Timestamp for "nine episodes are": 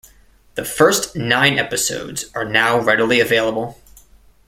1.15-2.43